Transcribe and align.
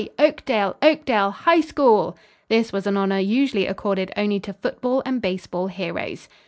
Oakdale, 0.17 0.75
Oakdale, 0.81 1.29
HIGH 1.29 1.61
SCHOOL!" 1.61 2.17
This 2.49 2.73
was 2.73 2.87
an 2.87 2.97
honor 2.97 3.19
usually 3.19 3.67
accorded 3.67 4.11
only 4.17 4.39
to 4.39 4.53
football 4.53 5.03
and 5.05 5.21
baseball 5.21 5.67
heroes. 5.67 6.27